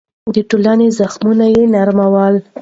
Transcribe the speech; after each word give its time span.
د 0.35 0.37
ټولنې 0.49 0.87
زخمونه 0.99 1.45
يې 1.53 1.63
نرمول. 1.73 2.35